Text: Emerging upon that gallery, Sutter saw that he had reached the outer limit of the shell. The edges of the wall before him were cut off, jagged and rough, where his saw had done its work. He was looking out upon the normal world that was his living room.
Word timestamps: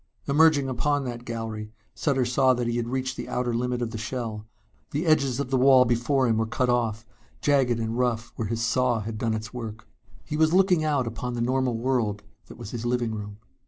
Emerging 0.27 0.67
upon 0.67 1.03
that 1.05 1.25
gallery, 1.25 1.71
Sutter 1.93 2.25
saw 2.25 2.55
that 2.55 2.65
he 2.65 2.77
had 2.77 2.87
reached 2.87 3.15
the 3.15 3.29
outer 3.29 3.53
limit 3.53 3.83
of 3.83 3.91
the 3.91 3.99
shell. 3.99 4.47
The 4.89 5.05
edges 5.05 5.39
of 5.39 5.51
the 5.51 5.57
wall 5.59 5.85
before 5.85 6.25
him 6.25 6.37
were 6.39 6.47
cut 6.47 6.69
off, 6.69 7.05
jagged 7.39 7.79
and 7.79 7.95
rough, 7.95 8.33
where 8.35 8.47
his 8.47 8.63
saw 8.65 9.01
had 9.01 9.19
done 9.19 9.35
its 9.35 9.53
work. 9.53 9.87
He 10.25 10.37
was 10.37 10.53
looking 10.53 10.83
out 10.83 11.05
upon 11.05 11.35
the 11.35 11.41
normal 11.41 11.77
world 11.77 12.23
that 12.47 12.57
was 12.57 12.71
his 12.71 12.83
living 12.83 13.13
room. 13.13 13.37